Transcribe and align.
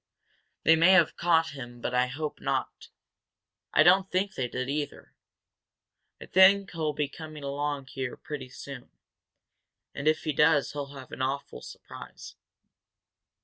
They 0.63 0.75
may 0.75 0.93
have 0.93 1.15
caught 1.15 1.49
him 1.51 1.79
but 1.79 1.93
I 1.93 2.07
hope 2.07 2.41
not. 2.41 2.89
I 3.71 3.83
don't 3.83 4.09
think 4.09 4.33
they 4.33 4.47
did, 4.47 4.67
either. 4.67 5.13
I 6.19 6.25
think 6.25 6.71
he'll 6.71 6.97
come 7.15 7.35
along 7.37 7.85
here 7.85 8.17
pretty 8.17 8.49
soon. 8.49 8.89
And, 9.93 10.07
if 10.07 10.23
he 10.23 10.33
does, 10.33 10.71
he'll 10.71 10.95
have 10.97 11.11
an 11.11 11.21
awful 11.21 11.61
surprise." 11.61 12.33